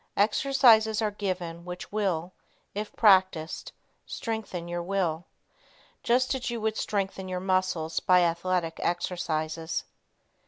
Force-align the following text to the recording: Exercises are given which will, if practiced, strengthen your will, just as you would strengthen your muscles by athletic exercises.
Exercises 0.17 0.99
are 0.99 1.11
given 1.11 1.63
which 1.63 1.91
will, 1.91 2.33
if 2.73 2.91
practiced, 2.95 3.71
strengthen 4.07 4.67
your 4.67 4.81
will, 4.81 5.25
just 6.01 6.33
as 6.33 6.49
you 6.49 6.59
would 6.59 6.75
strengthen 6.75 7.27
your 7.29 7.39
muscles 7.39 7.99
by 7.99 8.21
athletic 8.23 8.79
exercises. 8.81 9.83